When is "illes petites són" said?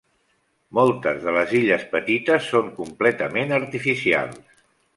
1.59-2.73